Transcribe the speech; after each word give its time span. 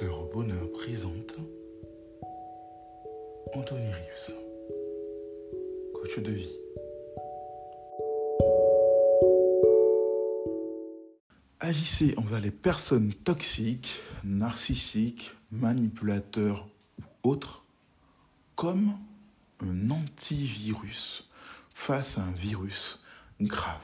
Au 0.00 0.30
bonheur 0.32 0.70
présente 0.70 1.34
Anthony 3.52 3.90
Rives, 3.90 4.34
coach 5.92 6.18
de 6.20 6.30
vie. 6.30 6.56
Agissez 11.58 12.14
envers 12.16 12.40
les 12.40 12.52
personnes 12.52 13.12
toxiques, 13.12 14.00
narcissiques, 14.22 15.32
manipulateurs 15.50 16.68
ou 16.98 17.30
autres 17.30 17.64
comme 18.54 18.96
un 19.58 19.90
antivirus 19.90 21.28
face 21.74 22.18
à 22.18 22.22
un 22.22 22.32
virus 22.32 23.02
grave. 23.40 23.82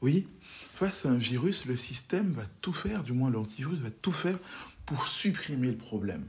Oui, 0.00 0.28
face 0.78 1.06
à 1.06 1.10
un 1.10 1.18
virus, 1.18 1.64
le 1.64 1.76
système 1.76 2.30
va 2.34 2.44
tout 2.60 2.72
faire, 2.72 3.02
du 3.02 3.12
moins 3.12 3.30
l'antivirus 3.30 3.80
va 3.80 3.90
tout 3.90 4.12
faire 4.12 4.38
pour 4.86 5.08
supprimer 5.08 5.72
le 5.72 5.76
problème. 5.76 6.24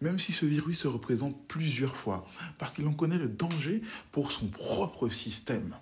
Même 0.00 0.20
si 0.20 0.32
ce 0.32 0.46
virus 0.46 0.78
se 0.78 0.86
représente 0.86 1.36
plusieurs 1.48 1.96
fois, 1.96 2.24
parce 2.56 2.74
qu'il 2.74 2.86
en 2.86 2.92
connaît 2.92 3.18
le 3.18 3.28
danger 3.28 3.82
pour 4.12 4.30
son 4.30 4.46
propre 4.46 5.08
système. 5.08 5.74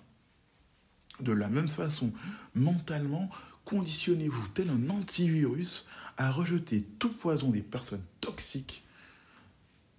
De 1.19 1.31
la 1.31 1.49
même 1.49 1.69
façon, 1.69 2.11
mentalement, 2.55 3.29
conditionnez-vous 3.63 4.47
tel 4.55 4.71
un 4.71 4.89
antivirus 4.89 5.85
à 6.17 6.31
rejeter 6.31 6.81
tout 6.97 7.13
poison 7.13 7.51
des 7.51 7.61
personnes 7.61 8.03
toxiques, 8.21 8.83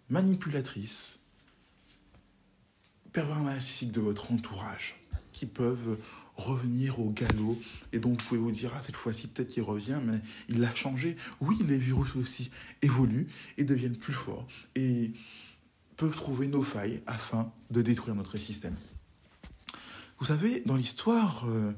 manipulatrices, 0.09 1.21
pervers 3.13 3.39
narcissiques 3.39 3.93
de 3.93 4.01
votre 4.01 4.33
entourage, 4.33 4.97
qui 5.33 5.47
peuvent 5.47 5.97
revenir 6.41 7.01
au 7.01 7.11
galop. 7.11 7.61
Et 7.93 7.99
donc 7.99 8.21
vous 8.21 8.27
pouvez 8.27 8.41
vous 8.41 8.51
dire, 8.51 8.73
ah, 8.75 8.83
cette 8.85 8.97
fois-ci 8.97 9.29
peut-être 9.29 9.49
qu'il 9.49 9.63
revient, 9.63 10.01
mais 10.05 10.21
il 10.49 10.65
a 10.65 10.75
changé. 10.75 11.17
Oui, 11.41 11.57
les 11.67 11.79
virus 11.79 12.17
aussi 12.17 12.51
évoluent 12.83 13.29
et 13.59 13.65
deviennent 13.65 13.97
plus 13.97 14.13
forts 14.13 14.47
et 14.75 15.13
peuvent 15.97 16.17
trouver 16.17 16.47
nos 16.47 16.63
failles 16.63 17.03
afin 17.07 17.53
de 17.71 17.83
détruire 17.83 18.15
notre 18.15 18.39
système. 18.39 18.77
Vous 20.19 20.27
savez, 20.27 20.63
dans 20.67 20.77
l'histoire, 20.77 21.47
euh, 21.49 21.73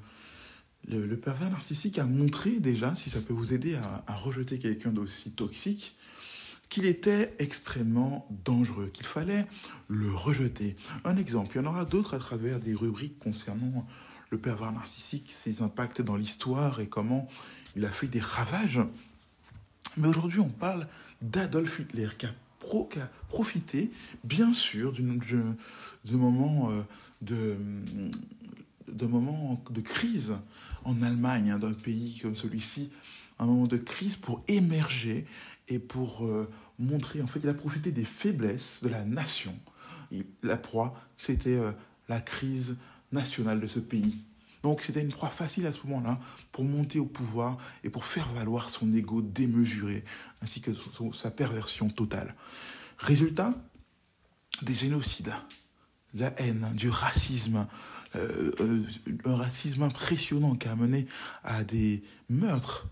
le, 0.89 1.17
pervers 1.17 1.51
narcissique 1.51 1.99
a 1.99 2.05
montré 2.05 2.59
déjà, 2.59 2.95
si 2.97 3.11
ça 3.11 3.21
peut 3.21 3.33
vous 3.33 3.53
aider 3.53 3.75
à, 3.75 4.05
à 4.07 4.15
rejeter 4.15 4.59
quelqu'un 4.59 4.91
d'aussi 4.91 5.33
toxique, 5.33 5.97
qu'il 6.73 6.87
était 6.87 7.35
extrêmement 7.39 8.27
dangereux, 8.47 8.89
qu'il 8.95 9.05
fallait 9.05 9.47
le 9.89 10.11
rejeter. 10.11 10.75
Un 11.05 11.19
exemple, 11.19 11.57
il 11.57 11.63
y 11.63 11.67
en 11.67 11.69
aura 11.69 11.85
d'autres 11.85 12.15
à 12.15 12.19
travers 12.19 12.61
des 12.61 12.75
rubriques 12.75 13.19
concernant 13.19 13.87
le 14.33 14.39
pervers 14.39 14.73
narcissique, 14.73 15.31
ses 15.31 15.63
impacts 15.63 16.01
dans 16.01 16.17
l'histoire 16.17 16.81
et 16.81 16.89
comment 16.89 17.29
il 17.77 17.85
a 17.85 17.91
fait 17.91 18.09
des 18.09 18.21
ravages. 18.21 18.81
Mais 19.99 20.09
aujourd'hui, 20.09 20.41
on 20.41 20.49
parle 20.49 20.89
d'Adolf 21.21 21.79
Hitler 21.79 22.09
qui 22.19 22.27
a, 22.27 22.35
profité, 23.29 23.91
bien 24.25 24.55
sûr, 24.55 24.93
d'un 24.93 26.17
moment, 26.17 26.71
euh, 27.31 27.57
moment 29.03 29.63
de 29.71 29.81
crise 29.83 30.35
en 30.85 31.03
Allemagne, 31.03 31.51
hein, 31.51 31.59
d'un 31.59 31.73
pays 31.73 32.19
comme 32.23 32.35
celui-ci, 32.35 32.91
un 33.39 33.47
moment 33.47 33.67
de 33.67 33.77
crise 33.77 34.17
pour 34.17 34.43
émerger 34.49 35.27
et 35.69 35.79
pour 35.79 36.25
euh, 36.25 36.49
montrer, 36.79 37.21
en 37.21 37.27
fait, 37.27 37.41
il 37.43 37.49
a 37.51 37.55
profité 37.55 37.91
des 37.91 38.05
faiblesses 38.05 38.81
de 38.83 38.89
la 38.89 39.05
nation. 39.05 39.55
La 40.43 40.57
proie, 40.57 40.95
c'était 41.17 41.57
euh, 41.57 41.73
la 42.09 42.21
crise 42.21 42.77
nationale 43.13 43.61
de 43.61 43.67
ce 43.67 43.79
pays. 43.79 44.15
Donc 44.63 44.83
c'était 44.83 45.01
une 45.01 45.13
proie 45.13 45.29
facile 45.29 45.67
à 45.67 45.73
ce 45.73 45.81
moment-là 45.87 46.21
pour 46.53 46.65
monter 46.65 46.99
au 46.99 47.07
pouvoir 47.07 47.59
et 47.83 47.91
pour 47.91 48.05
faire 48.05 48.33
valoir 48.33 48.69
son 48.69 48.93
ego 48.93 49.21
démesuré, 49.21 50.05
ainsi 50.41 50.61
que 50.61 50.71
sa 51.15 51.31
perversion 51.31 51.89
totale. 51.89 52.35
Résultat, 52.99 53.55
des 54.63 54.75
génocides, 54.75 55.33
de 56.15 56.21
la 56.21 56.41
haine, 56.41 56.73
du 56.75 56.91
racisme, 56.91 57.67
euh, 58.15 58.53
euh, 58.61 58.83
un 59.25 59.37
racisme 59.37 59.83
impressionnant 59.83 60.55
qui 60.55 60.69
a 60.69 60.77
mené 60.77 61.09
à 61.43 61.65
des 61.65 62.05
meurtres 62.29 62.87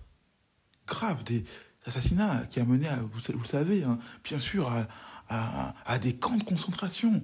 graves, 0.87 1.23
des 1.23 1.45
assassinats 1.85 2.47
qui 2.51 2.59
a 2.59 2.65
mené 2.65 2.89
à, 2.89 2.97
vous, 2.97 3.21
le 3.33 3.45
savez, 3.45 3.85
hein, 3.85 3.99
bien 4.25 4.41
sûr, 4.41 4.71
à 5.29 5.99
des 6.01 6.17
camps 6.17 6.37
de 6.37 6.43
concentration, 6.43 7.23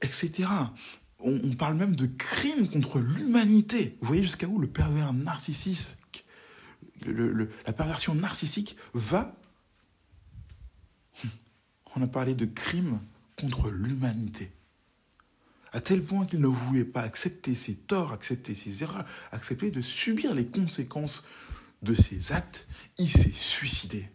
etc 0.00 0.48
on, 1.20 1.54
parle 1.56 1.74
même 1.74 1.96
de 1.96 2.06
crimes 2.06 2.68
contre 2.68 3.00
l'humanité. 3.00 3.96
Vous 4.00 4.06
voyez 4.06 4.22
jusqu'à 4.22 4.46
où 4.46 4.58
le 4.58 4.68
pervers 4.68 5.12
narcissique, 5.12 6.24
la 7.04 7.72
perversion 7.72 8.14
narcissique 8.14 8.76
va? 8.94 9.34
On 11.96 12.02
a 12.02 12.06
parlé 12.06 12.34
de 12.34 12.44
crimes 12.44 13.00
contre 13.36 13.70
l'humanité. 13.70 14.52
À 15.72 15.80
tel 15.80 16.04
point 16.04 16.24
qu'il 16.26 16.40
ne 16.40 16.46
voulait 16.46 16.84
pas 16.84 17.02
accepter 17.02 17.54
ses 17.54 17.74
torts, 17.74 18.12
accepter 18.12 18.54
ses 18.54 18.82
erreurs, 18.82 19.04
accepter 19.32 19.70
de 19.70 19.82
subir 19.82 20.34
les 20.34 20.46
conséquences 20.46 21.24
de 21.82 21.94
ses 21.94 22.32
actes, 22.32 22.68
il 22.98 23.10
s'est 23.10 23.32
suicidé 23.34 24.08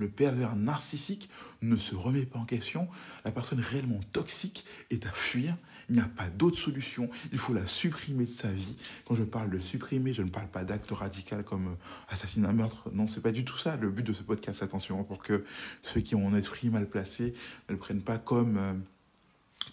le 0.00 0.08
pervers 0.08 0.56
narcissique 0.56 1.28
ne 1.60 1.76
se 1.76 1.94
remet 1.94 2.24
pas 2.24 2.38
en 2.38 2.46
question. 2.46 2.88
La 3.26 3.30
personne 3.30 3.60
réellement 3.60 4.00
toxique 4.12 4.64
est 4.90 5.04
à 5.06 5.12
fuir. 5.12 5.54
Il 5.90 5.96
n'y 5.96 6.00
a 6.00 6.08
pas 6.08 6.30
d'autre 6.30 6.58
solution. 6.58 7.10
Il 7.32 7.38
faut 7.38 7.52
la 7.52 7.66
supprimer 7.66 8.24
de 8.24 8.30
sa 8.30 8.50
vie. 8.50 8.76
Quand 9.04 9.14
je 9.14 9.24
parle 9.24 9.50
de 9.50 9.58
supprimer, 9.58 10.14
je 10.14 10.22
ne 10.22 10.30
parle 10.30 10.48
pas 10.48 10.64
d'acte 10.64 10.90
radical 10.90 11.44
comme 11.44 11.68
euh, 11.68 11.74
assassinat, 12.08 12.52
meurtre. 12.52 12.88
Non, 12.94 13.08
c'est 13.08 13.20
pas 13.20 13.32
du 13.32 13.44
tout 13.44 13.58
ça 13.58 13.76
le 13.76 13.90
but 13.90 14.06
de 14.06 14.14
ce 14.14 14.22
podcast. 14.22 14.62
Attention, 14.62 15.04
pour 15.04 15.22
que 15.22 15.44
ceux 15.82 16.00
qui 16.00 16.14
ont 16.14 16.26
un 16.28 16.34
esprit 16.34 16.70
mal 16.70 16.88
placé 16.88 17.34
ne 17.68 17.74
le 17.74 17.78
prennent 17.78 18.02
pas 18.02 18.16
comme 18.16 18.56
euh, 18.56 18.72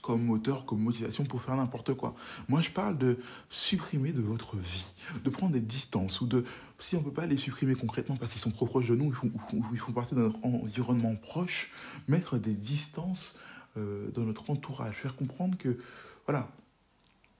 comme 0.07 0.23
moteur, 0.23 0.65
comme 0.65 0.79
motivation 0.79 1.25
pour 1.25 1.41
faire 1.41 1.57
n'importe 1.57 1.93
quoi. 1.93 2.15
Moi, 2.47 2.61
je 2.61 2.69
parle 2.69 2.97
de 2.97 3.19
supprimer 3.49 4.13
de 4.13 4.21
votre 4.21 4.55
vie, 4.55 4.85
de 5.25 5.29
prendre 5.29 5.51
des 5.51 5.59
distances, 5.59 6.21
ou 6.21 6.27
de, 6.27 6.45
si 6.79 6.95
on 6.95 6.99
ne 6.99 7.03
peut 7.03 7.11
pas 7.11 7.25
les 7.25 7.35
supprimer 7.35 7.75
concrètement 7.75 8.15
parce 8.15 8.31
qu'ils 8.31 8.41
sont 8.41 8.51
trop 8.51 8.65
proches 8.65 8.87
de 8.87 8.95
nous, 8.95 9.07
ils 9.07 9.13
font, 9.13 9.29
ils 9.73 9.77
font 9.77 9.91
partie 9.91 10.15
de 10.15 10.21
notre 10.21 10.39
environnement 10.45 11.13
proche, 11.15 11.71
mettre 12.07 12.37
des 12.37 12.53
distances 12.53 13.37
euh, 13.75 14.09
dans 14.11 14.21
notre 14.21 14.49
entourage, 14.49 14.95
faire 14.95 15.17
comprendre 15.17 15.57
que, 15.57 15.77
voilà, 16.25 16.49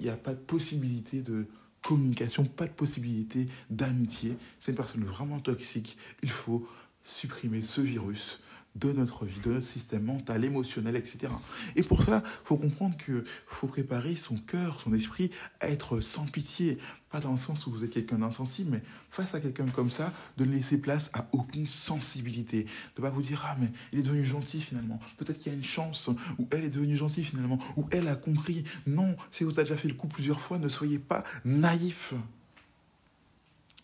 il 0.02 0.08
n'y 0.08 0.12
a 0.12 0.18
pas 0.18 0.34
de 0.34 0.42
possibilité 0.42 1.22
de 1.22 1.48
communication, 1.82 2.44
pas 2.44 2.68
de 2.68 2.74
possibilité 2.74 3.46
d'amitié. 3.70 4.36
C'est 4.60 4.72
une 4.72 4.78
personne 4.78 5.06
vraiment 5.06 5.40
toxique. 5.40 5.98
Il 6.22 6.32
faut 6.32 6.68
supprimer 7.06 7.62
ce 7.62 7.80
virus 7.80 8.42
de 8.80 8.92
notre 8.92 9.26
vie, 9.26 9.40
de 9.42 9.54
notre 9.54 9.68
système 9.68 10.04
mental, 10.04 10.46
émotionnel, 10.46 10.96
etc. 10.96 11.34
Et 11.76 11.84
pour 11.84 12.02
ça, 12.04 12.24
il 12.26 12.46
faut 12.46 12.58
comprendre 12.58 12.98
qu'il 12.98 13.24
faut 13.48 13.68
préparer 13.68 14.16
son 14.16 14.38
cœur, 14.38 14.80
son 14.82 14.94
esprit 14.94 15.32
à 15.60 15.70
être 15.70 16.00
sans 16.00 16.26
pitié. 16.26 16.78
Pas 17.10 17.22
dans 17.22 17.32
le 17.32 17.38
sens 17.38 17.66
où 17.66 17.72
vous 17.72 17.86
êtes 17.86 17.92
quelqu'un 17.92 18.18
d'insensible, 18.18 18.72
mais 18.72 18.84
face 19.10 19.34
à 19.34 19.40
quelqu'un 19.40 19.68
comme 19.68 19.90
ça, 19.90 20.12
de 20.36 20.44
ne 20.44 20.52
laisser 20.52 20.78
place 20.78 21.10
à 21.14 21.26
aucune 21.32 21.66
sensibilité. 21.66 22.64
De 22.64 23.02
ne 23.02 23.08
pas 23.08 23.10
vous 23.10 23.22
dire, 23.22 23.46
ah 23.48 23.56
mais 23.60 23.72
il 23.94 24.00
est 24.00 24.04
devenu 24.04 24.26
gentil 24.26 24.60
finalement. 24.60 25.00
Peut-être 25.18 25.38
qu'il 25.38 25.52
y 25.52 25.56
a 25.56 25.58
une 25.58 25.64
chance, 25.64 26.10
ou 26.38 26.48
elle 26.52 26.66
est 26.66 26.70
devenue 26.70 26.98
gentille 26.98 27.24
finalement, 27.24 27.60
ou 27.78 27.88
elle 27.92 28.10
a 28.10 28.16
compris. 28.16 28.66
Non, 28.86 29.16
si 29.32 29.46
vous 29.46 29.52
avez 29.52 29.64
déjà 29.64 29.78
fait 29.78 29.88
le 29.88 29.94
coup 29.94 30.08
plusieurs 30.08 30.42
fois, 30.42 30.60
ne 30.60 30.68
soyez 30.68 31.00
pas 31.00 31.24
naïf. 31.46 32.14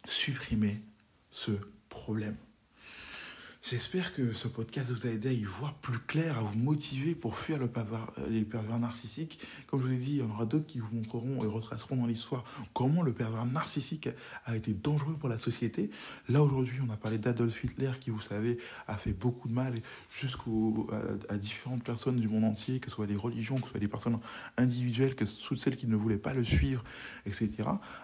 Supprimez 0.05 0.81
ce 1.31 1.51
problème. 1.87 2.35
J'espère 3.65 4.13
que 4.13 4.33
ce 4.33 4.49
podcast 4.49 4.89
vous 4.89 5.07
a 5.07 5.09
aidé 5.09 5.29
à 5.29 5.31
y 5.31 5.45
voir 5.45 5.73
plus 5.75 5.97
clair, 5.97 6.37
à 6.37 6.41
vous 6.41 6.57
motiver 6.57 7.15
pour 7.15 7.37
fuir 7.37 7.57
le 7.57 7.69
pervers, 7.69 8.07
les 8.29 8.41
pervers 8.41 8.77
narcissiques. 8.77 9.39
Comme 9.67 9.79
je 9.79 9.85
vous 9.85 9.93
ai 9.93 9.97
dit, 9.97 10.11
il 10.11 10.17
y 10.17 10.21
en 10.21 10.29
aura 10.29 10.45
d'autres 10.45 10.65
qui 10.65 10.79
vous 10.79 10.93
montreront 10.93 11.41
et 11.41 11.47
retraceront 11.47 11.95
dans 11.95 12.05
l'histoire 12.05 12.43
comment 12.73 13.03
le 13.03 13.13
pervers 13.13 13.45
narcissique 13.45 14.09
a 14.43 14.57
été 14.57 14.73
dangereux 14.73 15.15
pour 15.17 15.29
la 15.29 15.39
société. 15.39 15.91
Là, 16.27 16.43
aujourd'hui, 16.43 16.77
on 16.85 16.91
a 16.91 16.97
parlé 16.97 17.17
d'Adolf 17.17 17.63
Hitler 17.63 17.91
qui, 18.01 18.09
vous 18.09 18.19
savez, 18.19 18.57
a 18.87 18.97
fait 18.97 19.13
beaucoup 19.13 19.47
de 19.47 19.53
mal 19.53 19.75
jusqu'à 20.19 20.41
à, 21.29 21.37
différentes 21.37 21.85
personnes 21.85 22.17
du 22.17 22.27
monde 22.27 22.43
entier, 22.43 22.81
que 22.81 22.89
ce 22.89 22.95
soit 22.97 23.07
des 23.07 23.15
religions, 23.15 23.55
que 23.55 23.67
ce 23.67 23.69
soit 23.69 23.79
des 23.79 23.87
personnes 23.87 24.19
individuelles, 24.57 25.15
que 25.15 25.25
soit 25.25 25.55
celles 25.55 25.77
qui 25.77 25.87
ne 25.87 25.95
voulaient 25.95 26.17
pas 26.17 26.33
le 26.33 26.43
suivre, 26.43 26.83
etc. 27.25 27.49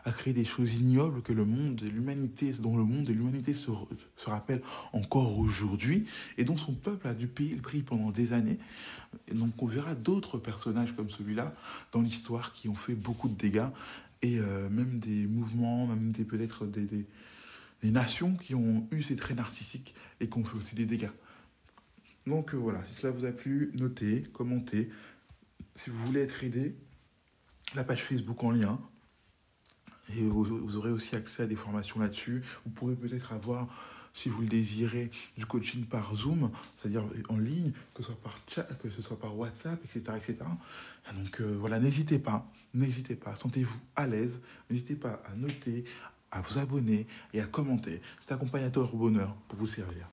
A 0.06 0.11
créé 0.13 0.31
des 0.33 0.45
choses 0.45 0.75
ignobles 0.75 1.21
que 1.21 1.33
le 1.33 1.44
monde 1.44 1.83
et 1.83 1.91
l'humanité, 1.91 2.53
dont 2.53 2.77
le 2.77 2.85
monde 2.85 3.09
et 3.09 3.13
l'humanité 3.13 3.53
se, 3.53 3.71
se 4.15 4.29
rappellent 4.29 4.63
encore 4.94 5.38
aujourd'hui 5.38 5.48
aujourd'hui 5.49 6.05
et 6.37 6.45
dont 6.45 6.57
son 6.57 6.73
peuple 6.73 7.07
a 7.07 7.13
dû 7.13 7.27
payer 7.27 7.55
le 7.55 7.61
prix 7.61 7.81
pendant 7.81 8.11
des 8.11 8.31
années. 8.33 8.59
Et 9.27 9.33
donc 9.33 9.61
on 9.61 9.65
verra 9.65 9.95
d'autres 9.95 10.37
personnages 10.37 10.95
comme 10.95 11.09
celui-là 11.09 11.53
dans 11.91 12.01
l'histoire 12.01 12.53
qui 12.53 12.69
ont 12.69 12.75
fait 12.75 12.95
beaucoup 12.95 13.27
de 13.27 13.35
dégâts 13.35 13.67
et 14.21 14.39
euh, 14.39 14.69
même 14.69 14.99
des 14.99 15.25
mouvements, 15.25 15.87
même 15.87 16.11
des 16.11 16.23
peut-être 16.23 16.65
des, 16.65 17.05
nations 17.83 18.35
qui 18.35 18.55
ont 18.55 18.87
eu 18.91 19.03
ces 19.03 19.15
traits 19.15 19.37
narcissiques 19.37 19.95
et 20.19 20.29
qui 20.29 20.37
ont 20.37 20.45
fait 20.45 20.57
aussi 20.57 20.75
des 20.75 20.85
dégâts. 20.85 21.11
Donc 22.27 22.53
euh, 22.53 22.57
voilà, 22.57 22.83
si 22.85 22.93
cela 22.93 23.11
vous 23.11 23.25
a 23.25 23.31
plu, 23.31 23.71
notez, 23.73 24.23
commentez. 24.33 24.89
Si 25.77 25.89
vous 25.89 26.05
voulez 26.05 26.21
être 26.21 26.43
aidé, 26.43 26.75
la 27.75 27.83
page 27.83 28.03
Facebook 28.03 28.43
en 28.43 28.51
lien. 28.51 28.79
Et 30.17 30.23
vous 30.23 30.75
aurez 30.75 30.89
aussi 30.89 31.15
accès 31.15 31.43
à 31.43 31.45
des 31.45 31.55
formations 31.55 31.99
là-dessus. 31.99 32.43
Vous 32.65 32.71
pourrez 32.71 32.95
peut-être 32.95 33.31
avoir 33.31 33.67
si 34.19 34.27
vous 34.27 34.42
le 34.42 34.48
désirez, 34.48 35.12
du 35.38 35.45
coaching 35.45 35.86
par 35.86 36.13
Zoom, 36.13 36.51
c'est-à-dire 36.81 37.06
en 37.30 37.38
ligne, 37.38 37.71
que 37.94 38.04
ce 38.04 38.07
soit 38.07 38.21
par 38.21 38.36
chat, 38.50 38.63
que 38.63 38.89
ce 38.89 39.01
soit 39.01 39.18
par 39.18 39.38
WhatsApp, 39.38 39.80
etc. 39.86 40.18
etc. 40.18 40.36
Donc 41.16 41.39
euh, 41.39 41.56
voilà, 41.57 41.80
n'hésitez 41.80 42.19
pas, 42.19 42.45
n'hésitez 42.74 43.16
pas, 43.16 43.38
sentez-vous 43.38 43.80
à 43.95 44.07
l'aise, 44.07 44.42
n'hésitez 44.69 44.95
pas 44.95 45.24
à 45.25 45.36
noter, 45.36 45.86
à 46.31 46.42
vous 46.42 46.57
abonner 46.57 47.07
et 47.33 47.39
à 47.39 47.45
commenter. 47.45 48.01
C'est 48.19 48.33
accompagnateur 48.33 48.94
au 48.94 48.98
bonheur 48.98 49.33
pour 49.48 49.57
vous 49.57 49.68
servir. 49.68 50.06